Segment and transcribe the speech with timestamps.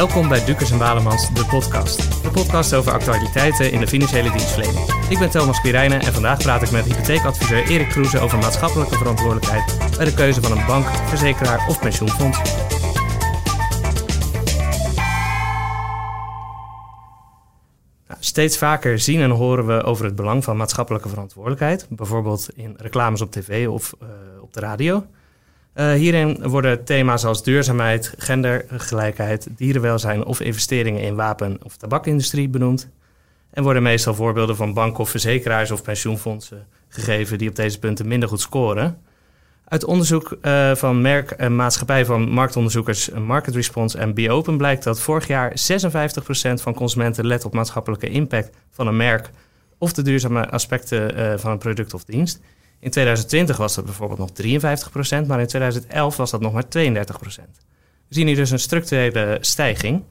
[0.00, 2.22] Welkom bij Dukers en Balemans, de podcast.
[2.22, 4.92] De podcast over actualiteiten in de financiële dienstverlening.
[5.08, 9.78] Ik ben Thomas Quirijnen en vandaag praat ik met hypotheekadviseur Erik Kroeze over maatschappelijke verantwoordelijkheid
[9.96, 12.38] bij de keuze van een bank, verzekeraar of pensioenfonds.
[18.06, 22.74] Nou, steeds vaker zien en horen we over het belang van maatschappelijke verantwoordelijkheid, bijvoorbeeld in
[22.76, 24.08] reclames op tv of uh,
[24.42, 25.06] op de radio.
[25.74, 32.88] Uh, hierin worden thema's als duurzaamheid, gendergelijkheid, dierenwelzijn of investeringen in wapen- of tabakindustrie benoemd.
[33.50, 38.08] En worden meestal voorbeelden van banken of verzekeraars of pensioenfondsen gegeven die op deze punten
[38.08, 38.98] minder goed scoren.
[39.64, 45.00] Uit onderzoek uh, van merk en maatschappij van marktonderzoekers Market Response en Biopen blijkt dat
[45.00, 45.52] vorig jaar 56%
[46.54, 49.30] van consumenten let op maatschappelijke impact van een merk
[49.78, 52.40] of de duurzame aspecten van een product of dienst.
[52.80, 54.30] In 2020 was dat bijvoorbeeld nog
[55.24, 56.68] 53%, maar in 2011 was dat nog maar 32%.
[58.08, 60.02] We zien hier dus een structurele stijging.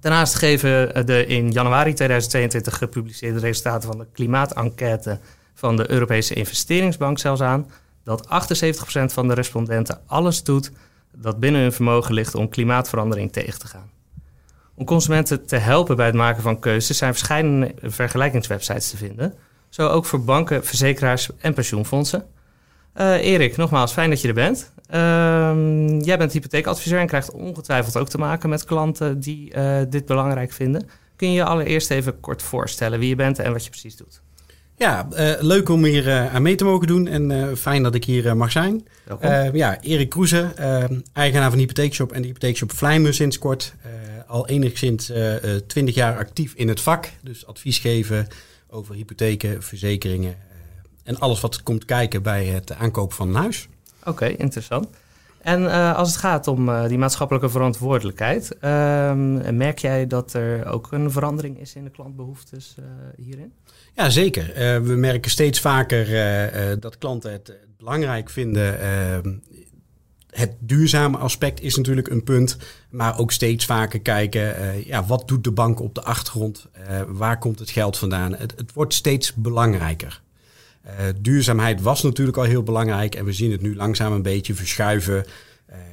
[0.00, 5.18] Daarnaast geven de in januari 2022 gepubliceerde resultaten van de klimaatenquête
[5.54, 7.70] van de Europese Investeringsbank zelfs aan
[8.04, 8.28] dat 78%
[9.04, 10.70] van de respondenten alles doet
[11.12, 13.90] dat binnen hun vermogen ligt om klimaatverandering tegen te gaan.
[14.74, 19.34] Om consumenten te helpen bij het maken van keuzes zijn verschillende vergelijkingswebsites te vinden.
[19.74, 22.24] Zo ook voor banken, verzekeraars en pensioenfondsen.
[22.96, 24.72] Uh, Erik, nogmaals, fijn dat je er bent.
[24.90, 30.06] Uh, jij bent hypotheekadviseur en krijgt ongetwijfeld ook te maken met klanten die uh, dit
[30.06, 30.88] belangrijk vinden.
[31.16, 34.20] Kun je je allereerst even kort voorstellen wie je bent en wat je precies doet?
[34.76, 38.36] Ja, uh, leuk om hier aan mee te mogen doen en fijn dat ik hier
[38.36, 38.86] mag zijn.
[39.52, 40.52] ja, Erik Kroeze,
[41.12, 43.74] eigenaar van de hypotheekshop en de hypotheekshop Vlijmen sinds kort.
[44.26, 45.12] al enigszins
[45.66, 48.28] 20 jaar actief in het vak, dus advies geven
[48.74, 50.36] over hypotheken, verzekeringen
[51.02, 53.68] en alles wat komt kijken bij het aankopen van een huis.
[54.00, 54.88] Oké, okay, interessant.
[55.40, 58.60] En uh, als het gaat om uh, die maatschappelijke verantwoordelijkheid, uh,
[59.50, 62.84] merk jij dat er ook een verandering is in de klantbehoeftes eh,
[63.24, 63.52] hierin?
[63.94, 64.52] Ja, zeker.
[64.82, 68.78] we merken steeds vaker dat klanten het, het belangrijk vinden.
[70.34, 72.56] Het duurzame aspect is natuurlijk een punt,
[72.90, 74.54] maar ook steeds vaker kijken,
[74.86, 76.66] ja, wat doet de bank op de achtergrond?
[77.06, 78.34] waar komt het geld vandaan?
[78.34, 80.22] Het, het wordt steeds belangrijker.
[80.86, 80.90] Uh,
[81.20, 85.24] duurzaamheid was natuurlijk al heel belangrijk en we zien het nu langzaam een beetje verschuiven.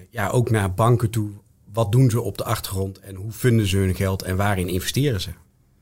[0.09, 1.31] Ja, ook naar banken toe.
[1.73, 5.21] Wat doen ze op de achtergrond en hoe vinden ze hun geld en waarin investeren
[5.21, 5.29] ze?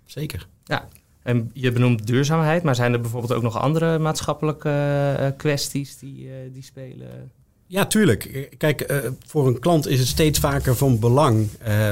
[0.05, 0.47] Zeker.
[0.63, 0.87] Ja,
[1.21, 6.63] en je benoemt duurzaamheid, maar zijn er bijvoorbeeld ook nog andere maatschappelijke kwesties die, die
[6.63, 7.31] spelen?
[7.71, 8.49] Ja, tuurlijk.
[8.57, 11.49] Kijk, voor een klant is het steeds vaker van belang.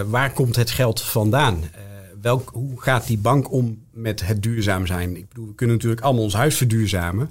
[0.07, 1.63] waar komt het geld vandaan?
[2.21, 5.17] welk, hoe gaat die bank om met het duurzaam zijn?
[5.17, 7.29] Ik bedoel, we kunnen natuurlijk allemaal ons huis verduurzamen.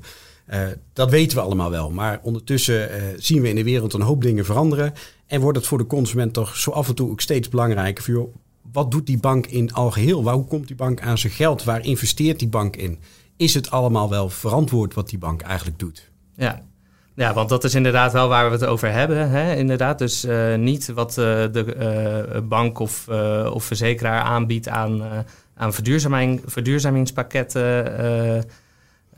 [0.50, 1.90] Uh, dat weten we allemaal wel.
[1.90, 4.92] Maar ondertussen uh, zien we in de wereld een hoop dingen veranderen.
[5.26, 8.04] En wordt het voor de consument toch zo af en toe ook steeds belangrijker.
[8.04, 8.28] Voor,
[8.72, 10.22] wat doet die bank in algeheel?
[10.22, 11.64] Waar, hoe komt die bank aan zijn geld?
[11.64, 12.98] Waar investeert die bank in?
[13.36, 16.10] Is het allemaal wel verantwoord wat die bank eigenlijk doet?
[16.36, 16.62] Ja,
[17.16, 19.30] ja, want dat is inderdaad wel waar we het over hebben.
[19.30, 19.54] Hè?
[19.54, 21.74] Inderdaad, dus uh, niet wat uh, de
[22.34, 23.08] uh, bank of,
[23.52, 25.02] of verzekeraar aanbiedt aan,
[25.54, 27.64] aan verduurzaming, verduurzamingspakketten.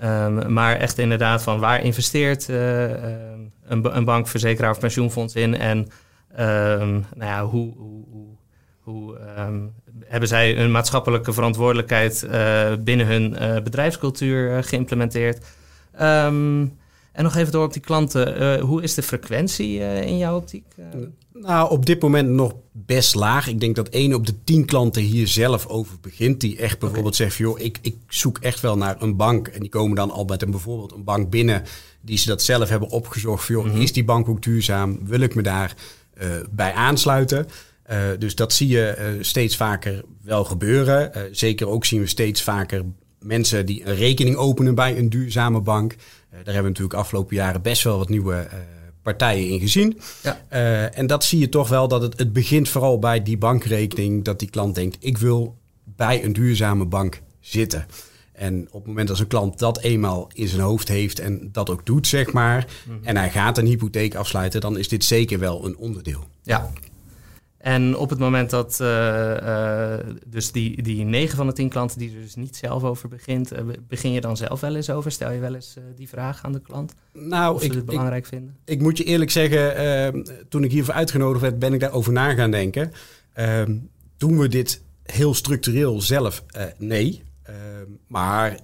[0.04, 5.56] Um, maar echt inderdaad van waar investeert een, een, bank, verzekeraar of pensioenfonds in.
[5.56, 8.26] En um, nou ja, hoe, hoe,
[8.80, 9.72] hoe, um,
[10.04, 12.28] hebben zij hun maatschappelijke verantwoordelijkheid
[12.80, 15.46] binnen hun bedrijfscultuur geïmplementeerd.
[16.02, 16.78] Um,
[17.12, 18.42] en nog even door op die klanten.
[18.42, 20.64] Uh, hoe is de frequentie uh, in jouw optiek?
[20.78, 20.84] Uh...
[21.32, 23.48] Nou, op dit moment nog best laag.
[23.48, 26.40] Ik denk dat één op de tien klanten hier zelf over begint.
[26.40, 27.26] Die echt bijvoorbeeld okay.
[27.26, 29.48] zegt, joh, ik, ik zoek echt wel naar een bank.
[29.48, 31.62] En die komen dan al met een, bijvoorbeeld een bank binnen
[32.00, 33.46] die ze dat zelf hebben opgezocht.
[33.46, 33.80] Joh, mm -hmm.
[33.80, 34.98] is die bank ook duurzaam?
[35.06, 35.74] Wil ik me daar
[36.50, 37.46] bij aansluiten?
[38.18, 41.28] dus dat zie je steeds vaker wel gebeuren.
[41.32, 42.84] zeker ook zien we steeds vaker
[43.20, 45.92] mensen die een rekening openen bij een duurzame bank.
[45.92, 45.98] Uh,
[46.30, 48.58] daar hebben we natuurlijk afgelopen jaren best wel wat nieuwe uh,
[49.02, 50.00] partijen in gezien.
[50.22, 50.40] Ja.
[50.52, 54.24] Uh, en dat zie je toch wel dat het, het begint vooral bij die bankrekening.
[54.24, 57.86] Dat die klant denkt, ik wil bij een duurzame bank zitten.
[58.32, 61.70] En op het moment dat een klant dat eenmaal in zijn hoofd heeft en dat
[61.70, 63.04] ook doet, zeg maar, mm -hmm.
[63.04, 66.24] en hij gaat een hypotheek afsluiten, dan is dit zeker wel een onderdeel.
[66.42, 66.70] Ja,
[67.58, 69.94] en op het moment dat uh, uh,
[70.26, 73.52] dus die, die 9 van de 10 klanten die er dus niet zelf over begint,
[73.52, 73.58] uh,
[73.88, 75.12] begin je dan zelf wel eens over?
[75.12, 76.94] Stel je wel eens die vraag aan de klant?
[77.12, 78.56] Nou, of ze ik, het belangrijk ik, vinden?
[78.64, 82.34] Ik moet je eerlijk zeggen, ehm, toen ik hiervoor uitgenodigd werd, ben ik daarover na
[82.34, 82.92] gaan denken.
[83.32, 83.76] Ehm,
[84.16, 86.44] doen we dit heel structureel zelf?
[86.76, 87.22] nee.
[87.42, 87.56] Ehm,
[88.06, 88.58] maar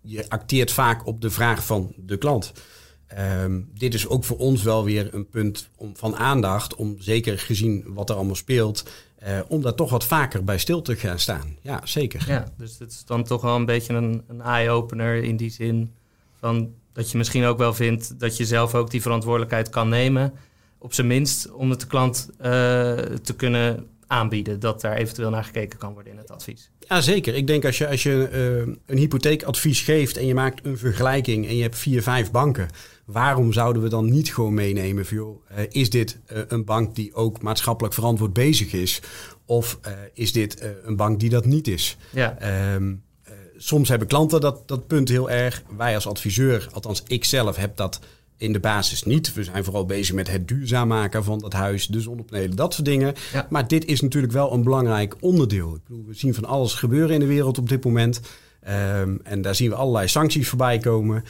[0.00, 2.52] je acteert vaak op de vraag van de klant.
[3.06, 7.38] Ehm, dit is ook voor ons wel weer een punt om, van aandacht, om zeker
[7.38, 8.84] gezien wat er allemaal speelt,
[9.26, 11.56] uh, om daar toch wat vaker bij stil te gaan staan.
[11.62, 12.24] Ja, zeker.
[12.26, 15.92] Ja, dus het is dan toch wel een beetje een, een eye-opener in die zin
[16.38, 20.32] van dat je misschien ook wel vindt dat je zelf ook die verantwoordelijkheid kan nemen.
[20.78, 22.44] Op zijn minst om het de klant uh,
[23.22, 26.70] te kunnen aanbieden dat daar eventueel naar gekeken kan worden in het advies.
[26.80, 27.34] Ja, zeker.
[27.34, 28.28] Ik denk als je, als je
[28.66, 32.68] uh, een hypotheekadvies geeft en je maakt een vergelijking en je hebt vier, vijf banken,
[33.04, 36.94] waarom zouden we dan niet gewoon meenemen van joh, uh, is dit uh, een bank
[36.94, 39.00] die ook maatschappelijk verantwoord bezig is?
[39.44, 39.78] Of
[40.14, 41.96] is dit een bank die dat niet is?
[42.12, 42.74] Ja.
[42.74, 43.04] Um,
[43.56, 45.62] soms hebben klanten dat, dat punt heel erg.
[45.76, 48.00] Wij als adviseur, althans ik zelf, heb dat
[48.36, 49.34] in de basis niet.
[49.34, 52.86] We zijn vooral bezig met het duurzaam maken van dat huis, de zonnepanelen, dat soort
[52.86, 53.14] dingen.
[53.32, 53.46] Ja.
[53.50, 55.74] Maar dit is natuurlijk wel een belangrijk onderdeel.
[55.74, 58.20] Ik bedoel, we zien van alles gebeuren in de wereld op dit moment.
[58.68, 61.24] Um, en daar zien we allerlei sancties voorbij komen.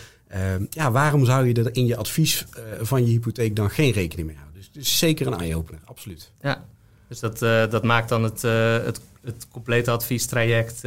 [0.55, 3.93] Um, ja, waarom zou je er in je advies uh, van je hypotheek dan geen
[3.93, 4.57] rekening mee houden?
[4.57, 6.33] Dus het is zeker een eye-opener, absoluut.
[6.41, 6.65] Ja,
[7.09, 10.81] dus dat, uh, dat maakt dan het, uh, het, het complete adviestraject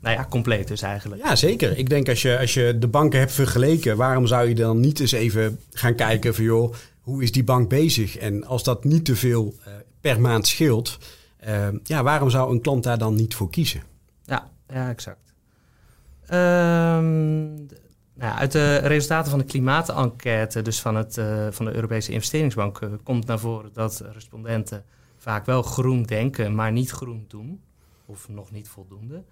[0.00, 1.22] nou ja, compleet dus eigenlijk.
[1.22, 1.78] Ja, zeker.
[1.78, 5.00] Ik denk als je, als je de banken hebt vergeleken, waarom zou je dan niet
[5.00, 8.16] eens even gaan kijken van joh, hoe is die bank bezig?
[8.16, 10.98] En als dat niet te veel uh, per maand scheelt,
[11.46, 13.82] uh, ja, waarom zou een klant daar dan niet voor kiezen?
[14.24, 15.32] Ja, ja exact.
[16.30, 17.66] Um,
[18.14, 22.80] nou, uit de resultaten van de klimaatenquête, dus van, het, uh, van de Europese investeringsbank,
[23.02, 24.84] komt naar voren dat respondenten
[25.16, 27.60] vaak wel groen denken, maar niet groen doen.
[28.06, 29.22] Of nog niet voldoende.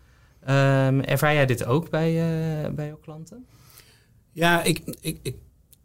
[0.48, 3.46] Um, ervaar jij dit ook bij, uh, bij jouw klanten?
[4.32, 5.34] Ja, ik, ik, ik,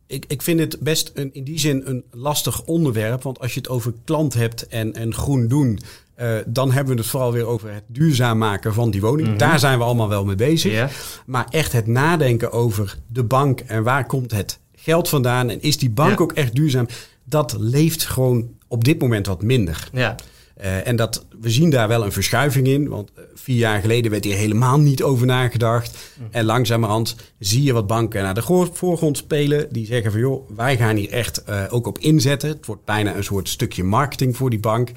[0.07, 3.23] ik, ik vind het best een, in die zin een lastig onderwerp.
[3.23, 5.79] Want als je het over klant hebt en, en groen doen,
[6.21, 9.21] uh, dan hebben we het vooral weer over het duurzaam maken van die woning.
[9.21, 9.37] Mm -hmm.
[9.37, 10.91] Daar zijn we allemaal wel mee bezig.
[11.25, 15.77] Maar echt het nadenken over de bank en waar komt het geld vandaan en is
[15.77, 16.87] die bank ook echt duurzaam,
[17.23, 19.89] dat leeft gewoon op dit moment wat minder.
[19.93, 20.15] Ja,
[20.61, 22.89] Uh, en dat, we zien daar wel een verschuiving in.
[22.89, 26.13] Want uh, vier jaar geleden werd hier helemaal niet over nagedacht.
[26.17, 26.27] Mhm.
[26.31, 29.67] En langzamerhand zie je wat banken naar de voorgrond spelen.
[29.71, 32.49] Die zeggen van joh, wij gaan hier echt uh, ook op inzetten.
[32.49, 34.91] Het wordt bijna een soort stukje marketing voor die bank.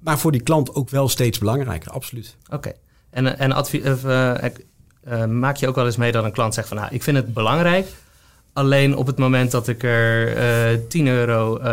[0.00, 2.36] maar voor die klant ook wel steeds belangrijker, absoluut.
[2.44, 2.54] oké.
[2.54, 2.74] Okay.
[3.10, 3.50] En, en
[5.38, 6.76] maak je ook wel eens mee dat een klant zegt van...
[6.76, 7.86] nou, ik vind het belangrijk...
[8.52, 11.64] Alleen op het moment dat ik er uh, 10 euro uh,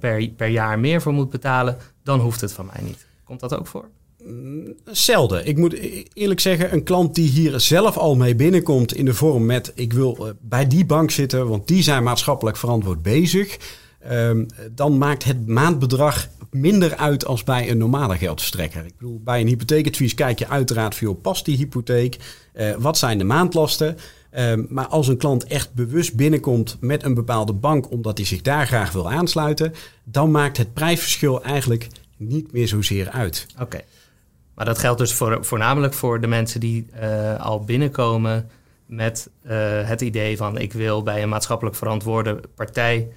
[0.00, 1.76] per, per jaar meer voor moet betalen,
[2.08, 3.06] dan hoeft het van mij niet.
[3.24, 3.88] Komt dat ook voor?
[4.24, 5.46] Mm, zelden.
[5.46, 5.74] Ik moet
[6.12, 9.92] eerlijk zeggen, een klant die hier zelf al mee binnenkomt in de vorm met ik
[9.92, 13.58] wil uh, bij die bank zitten, want die zijn maatschappelijk verantwoord bezig.
[14.10, 18.84] Um, dan maakt het maandbedrag minder uit als bij een normale geldverstrekker.
[18.84, 22.16] Ik bedoel, bij een hypotheekadvies kijk je uiteraard veel past die hypotheek?
[22.54, 23.96] Uh, wat zijn de maandlasten?
[24.36, 28.42] Um, maar als een klant echt bewust binnenkomt met een bepaalde bank omdat hij zich
[28.42, 33.46] daar graag wil aansluiten, dan maakt het prijsverschil eigenlijk niet meer zozeer uit.
[33.60, 33.80] Oké.
[34.54, 38.50] Maar dat geldt dus voor, voornamelijk voor de mensen die uh, al binnenkomen
[38.86, 39.52] met uh,
[39.88, 43.08] het idee van ik wil bij een maatschappelijk verantwoorde partij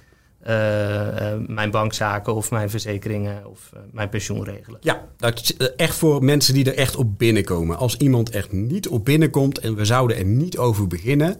[1.46, 4.78] mijn bankzaken of mijn verzekeringen of mijn pensioen regelen.
[4.82, 7.76] Ja, dat is echt voor mensen die er echt op binnenkomen.
[7.76, 11.36] Als iemand echt niet op binnenkomt en we zouden er niet over beginnen,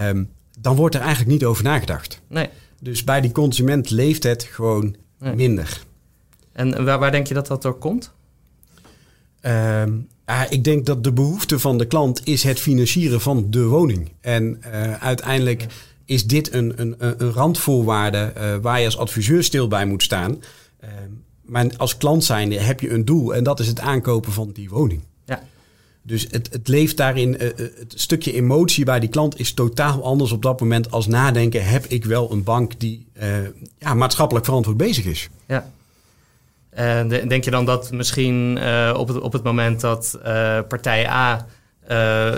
[0.00, 2.20] um, dan wordt er eigenlijk niet over nagedacht.
[2.28, 2.48] Nee.
[2.80, 5.34] Dus bij die consument leeft het gewoon nee.
[5.34, 5.82] minder.
[6.52, 8.14] En waar, waar, denk je dat dat door komt?
[9.42, 9.82] Uh,
[10.48, 14.12] ik denk dat de behoefte van de klant is het financieren van de woning.
[14.20, 15.66] En uh, uiteindelijk.
[16.06, 20.42] Is dit een, een, een randvoorwaarde uh, waar je als adviseur stil bij moet staan.
[21.42, 24.68] maar als klant zijnde heb je een doel en dat is het aankopen van die
[24.68, 25.02] woning.
[25.24, 25.42] Ja.
[26.02, 30.32] Dus het, het leeft daarin, uh, het stukje emotie bij die klant is totaal anders
[30.32, 33.06] op dat moment als nadenken: heb ik wel een bank die
[33.78, 35.28] ja, maatschappelijk verantwoord bezig is?
[35.46, 35.70] Ja.
[36.70, 40.18] En denk je dan dat misschien uh, op, het, op het moment dat
[40.68, 41.46] partij A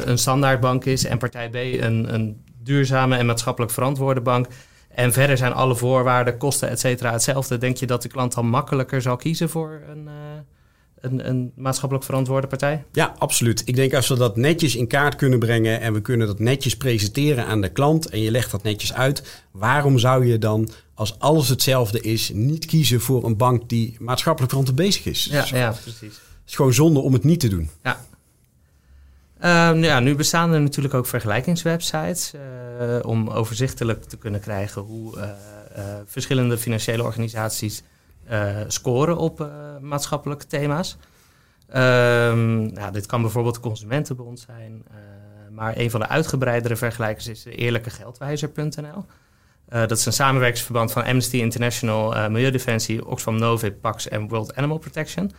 [0.05, 2.37] een standaardbank is en partij B een, een
[2.69, 4.47] duurzame en maatschappelijk verantwoorde bank.
[4.89, 7.59] En verder zijn alle voorwaarden, kosten, et cetera hetzelfde.
[7.59, 10.09] Denk je dat de klant dan makkelijker zal kiezen voor een,
[11.01, 12.85] een, een maatschappelijk verantwoorde partij?
[12.93, 13.63] Ja, absoluut.
[13.65, 16.77] Ik denk als we dat netjes in kaart kunnen brengen en we kunnen dat netjes
[16.77, 21.19] presenteren aan de klant en je legt dat netjes uit, waarom zou je dan, als
[21.19, 25.29] alles hetzelfde is, niet kiezen voor een bank die maatschappelijk verantwoord bezig is?
[25.31, 26.01] Ja, ja precies.
[26.01, 27.71] Het is gewoon zonde om het niet te doen.
[27.83, 28.07] Ja.
[29.45, 32.41] Um, ja, nu bestaan er natuurlijk ook vergelijkingswebsites uh,
[33.03, 37.83] om overzichtelijk te kunnen krijgen hoe uh, uh, verschillende financiële organisaties
[38.67, 40.97] scoren op maatschappelijke thema's.
[41.73, 44.85] Nou, dit kan bijvoorbeeld de Consumentenbond zijn,
[45.51, 49.05] maar een van de uitgebreidere vergelijkers is eerlijkegeldwijzer.nl.
[49.73, 54.79] Uh, dat is een samenwerkingsverband van Amnesty International, Milieudefensie, Oxfam Novib, Pax en World Animal
[54.79, 55.33] Protection.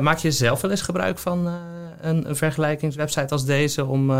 [0.00, 1.46] Maak je zelf wel eens gebruik van
[2.00, 4.10] een, een, vergelijkingswebsite als deze om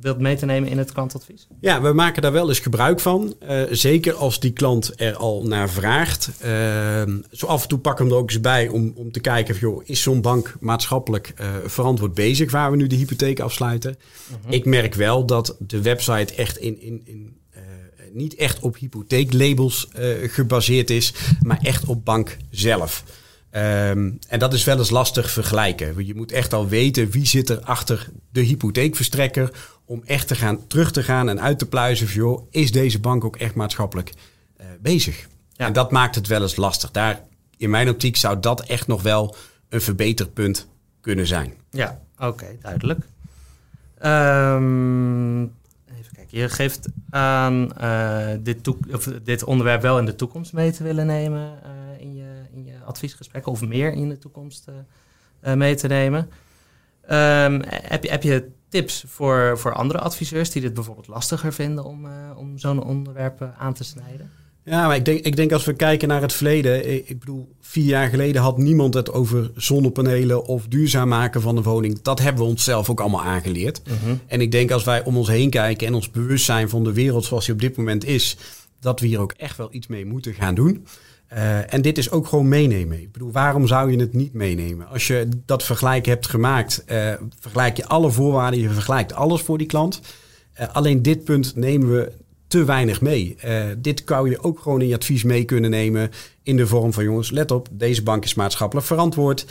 [0.00, 1.46] wilt mee te nemen in het klantadvies?
[1.60, 3.34] Ja, we maken daar wel eens gebruik van.
[3.48, 6.30] Uh, zeker als die klant er al naar vraagt.
[6.44, 9.54] Uh, zo af en toe pak hem er ook eens bij om, om te kijken...
[9.54, 12.50] Of, joh, is zo'n bank maatschappelijk uh, verantwoord bezig...
[12.50, 13.96] waar we nu de hypotheek afsluiten?
[14.42, 14.52] Mhm.
[14.52, 16.80] Ik merk wel dat de website echt in...
[16.80, 17.34] in, in
[18.12, 19.88] niet echt op hypotheeklabels
[20.22, 21.14] gebaseerd is...
[21.42, 23.04] maar echt op bank zelf.
[23.56, 26.06] Um, en dat is wel eens lastig vergelijken.
[26.06, 29.50] Je moet echt al weten wie zit er achter de hypotheekverstrekker
[29.84, 33.00] om echt te gaan, terug te gaan en uit te pluizen van, joh, is deze
[33.00, 34.12] bank ook echt maatschappelijk
[34.60, 35.28] uh, bezig?
[35.52, 35.66] Ja.
[35.66, 36.90] En dat maakt het wel eens lastig.
[36.90, 37.22] Daar,
[37.56, 39.36] in mijn optiek zou dat echt nog wel
[39.68, 40.66] een verbeterpunt
[41.00, 41.52] kunnen zijn.
[41.70, 43.00] Ja, oké, duidelijk.
[44.04, 45.42] Um,
[45.90, 50.72] even kijken, je geeft aan uh, dit, of dit, onderwerp wel in de toekomst mee
[50.72, 52.15] te willen nemen uh, in,
[52.86, 54.68] adviesgesprekken of meer in de toekomst
[55.40, 56.30] mee te nemen.
[57.10, 61.84] Um, heb, je, heb je tips voor, voor andere adviseurs die dit bijvoorbeeld lastiger vinden
[61.84, 64.30] om, uh, om zo'n onderwerp eh, aan te snijden?
[64.64, 67.08] Ja, maar ik denk, ik denk als we kijken naar het verleden.
[67.08, 71.62] Ik bedoel, vier jaar geleden had niemand het over zonnepanelen of duurzaam maken van een
[71.62, 72.02] woning.
[72.02, 73.82] Dat hebben we onszelf ook allemaal aangeleerd.
[73.84, 74.16] Mhm.
[74.26, 76.92] En ik denk als wij om ons heen kijken en ons bewust zijn van de
[76.92, 78.36] wereld zoals die op dit moment is,
[78.80, 80.86] dat we hier ook echt wel iets mee moeten gaan doen.
[81.32, 83.00] Uh, en dit is ook gewoon meenemen.
[83.00, 84.88] Ik bedoel, waarom zou je het niet meenemen?
[84.88, 89.58] Als je dat vergelijk hebt gemaakt, uh, vergelijk je alle voorwaarden, je vergelijkt alles voor
[89.58, 90.00] die klant.
[90.60, 92.12] Uh, alleen dit punt nemen we
[92.46, 93.36] te weinig mee.
[93.78, 96.10] dit zou je ook gewoon in je advies mee kunnen nemen
[96.42, 99.46] in de vorm van jongens, let op, deze bank is maatschappelijk verantwoord.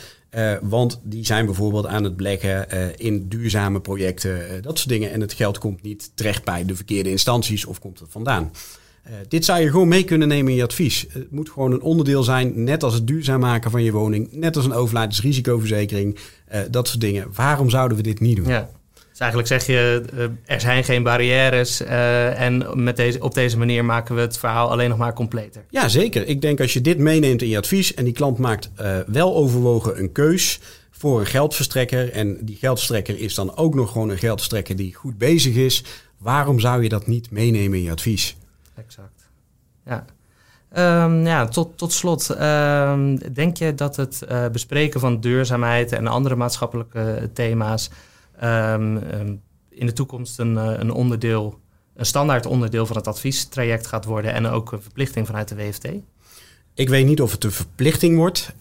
[0.62, 2.68] want die zijn bijvoorbeeld aan het beleggen
[2.98, 5.12] in duurzame projecten, dat soort dingen.
[5.12, 8.50] En het geld komt niet terecht bij de verkeerde instanties of komt het vandaan.
[9.08, 11.06] Uh, dit zou je gewoon mee kunnen nemen in je advies.
[11.08, 14.56] Het moet gewoon een onderdeel zijn, net als het duurzaam maken van je woning, net
[14.56, 16.18] als een overlijdensrisicoverzekering,
[16.52, 17.26] uh, dat soort dingen.
[17.34, 18.46] Waarom zouden we dit niet doen?
[18.46, 18.70] Ja.
[19.10, 23.84] Dus eigenlijk zeg je, uh, er zijn geen barrières en met deze, op deze manier
[23.84, 25.64] maken we het verhaal alleen nog maar completer.
[25.70, 26.26] Ja, zeker.
[26.26, 28.70] Ik denk als je dit meeneemt in je advies en die klant maakt
[29.06, 30.60] wel overwogen een keus
[30.90, 35.18] voor een geldverstrekker en die geldverstrekker is dan ook nog gewoon een geldverstrekker die goed
[35.18, 35.84] bezig is,
[36.18, 38.36] waarom zou je dat niet meenemen in je advies?
[38.76, 39.30] Exact.
[39.84, 40.04] Ja.
[41.04, 46.06] Um, ja, tot, tot slot, um, denk je dat het uh, bespreken van duurzaamheid en
[46.06, 47.90] andere maatschappelijke thema's
[48.42, 48.96] um,
[49.68, 51.58] in de toekomst een, uh, een onderdeel,
[51.94, 55.88] een standaard onderdeel van het adviestraject gaat worden en ook een verplichting vanuit de WFT?
[56.74, 58.54] Ik weet niet of het een verplichting wordt.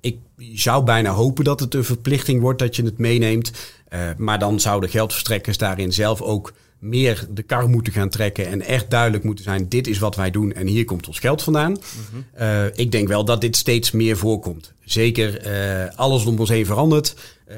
[0.00, 3.52] ik zou bijna hopen dat het een verplichting wordt dat je het meeneemt.
[3.88, 8.62] Uh, maar dan zouden geldverstrekkers daarin zelf ook meer de kar moeten gaan trekken en
[8.62, 11.72] echt duidelijk moeten zijn: dit is wat wij doen en hier komt ons geld vandaan.
[11.72, 12.42] Mhm.
[12.42, 14.72] uh, ik denk wel dat dit steeds meer voorkomt.
[14.84, 17.14] Zeker uh, alles om ons heen verandert.
[17.48, 17.56] Uh,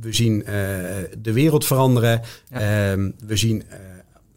[0.00, 0.44] we zien
[1.18, 2.20] de wereld veranderen.
[2.50, 3.62] Ehm, we zien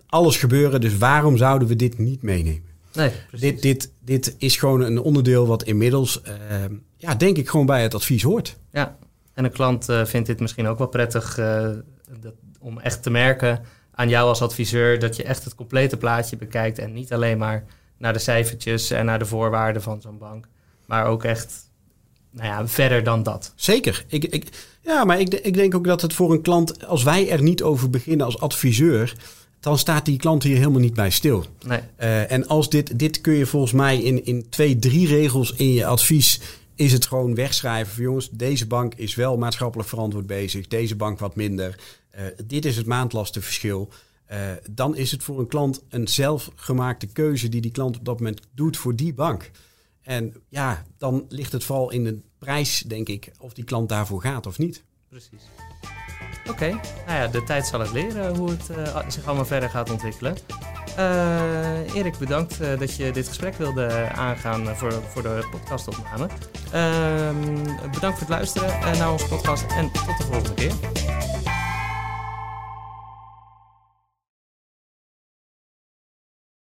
[0.05, 0.81] alles gebeuren.
[0.81, 2.65] Dus waarom zouden we dit niet meenemen?
[2.93, 7.65] Nee, dit, dit, dit is gewoon een onderdeel wat inmiddels, ehm, ja, denk ik, gewoon
[7.65, 8.57] bij het advies hoort.
[8.71, 8.97] Ja,
[9.33, 11.35] en een klant vindt dit misschien ook wel prettig
[12.21, 13.61] dat, om echt te merken
[13.97, 17.65] aan jou als adviseur dat je echt het complete plaatje bekijkt en niet alleen maar
[17.97, 20.47] naar de cijfertjes en naar de voorwaarden van zo'n bank,
[20.85, 21.69] maar ook echt
[22.31, 23.53] nou ja, verder dan dat.
[23.55, 24.05] Zeker.
[24.07, 24.47] Ik, ik,
[24.81, 27.63] ja, maar ik, ik denk ook dat het voor een klant, als wij er niet
[27.63, 29.15] over beginnen als adviseur,
[29.59, 31.45] dan staat die klant hier helemaal niet bij stil.
[31.65, 31.79] Nee.
[31.99, 35.73] Uh, en als dit, dit kun je volgens mij in, in twee, drie regels in
[35.73, 36.39] je advies
[36.75, 41.19] is het gewoon wegschrijven van jongens, deze bank is wel maatschappelijk verantwoord bezig, deze bank
[41.19, 41.75] wat minder.
[42.17, 43.89] Uh, dit is het maandlastenverschil.
[44.31, 48.19] Uh, dan is het voor een klant een zelfgemaakte keuze die die klant op dat
[48.19, 49.51] moment doet voor die bank.
[50.01, 54.21] En ja, dan ligt het vooral in de prijs, denk ik, of die klant daarvoor
[54.21, 54.83] gaat of niet.
[55.09, 55.41] Precies.
[56.49, 56.69] Oké,
[57.05, 60.37] nou ja, de tijd zal het leren hoe het uh, zich allemaal verder gaat ontwikkelen.
[60.97, 66.27] Uh, Erik, bedankt dat je dit gesprek wilde aangaan voor, voor de podcastopname.
[66.71, 70.73] Ehm, bedankt voor het luisteren naar onze podcast en tot de volgende keer.